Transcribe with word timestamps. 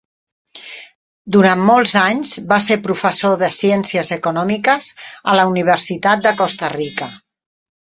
Durant 1.35 1.61
molts 1.67 1.93
anys 2.03 2.31
va 2.53 2.59
ser 2.69 2.79
professor 2.87 3.37
de 3.43 3.51
Ciències 3.59 4.11
Econòmiques 4.17 4.91
en 5.05 5.39
la 5.43 5.47
Universitat 5.53 6.27
de 6.27 6.35
Costa 6.43 6.75
Rica. 6.79 7.13